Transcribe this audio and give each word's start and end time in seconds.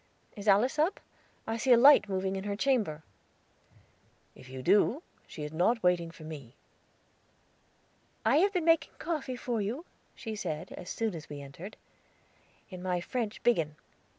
Is 0.35 0.47
Alice 0.47 0.79
up? 0.79 0.99
I 1.45 1.57
see 1.57 1.71
a 1.73 1.77
light 1.77 2.09
moving 2.09 2.35
in 2.35 2.45
her 2.45 2.55
chamber." 2.55 3.03
"If 4.33 4.49
you 4.49 4.63
do, 4.63 5.03
she 5.27 5.43
is 5.43 5.53
not 5.53 5.83
waiting 5.83 6.09
for 6.09 6.23
me." 6.23 6.55
"I 8.25 8.37
have 8.37 8.51
been 8.51 8.65
making 8.65 8.93
coffee 8.97 9.35
for 9.35 9.61
you," 9.61 9.85
she 10.15 10.35
said, 10.35 10.71
as 10.71 10.89
soon 10.89 11.13
as 11.13 11.29
we 11.29 11.39
entered, 11.39 11.77
"in 12.71 12.81
my 12.81 12.99
French 12.99 13.43
biggin. 13.43 13.75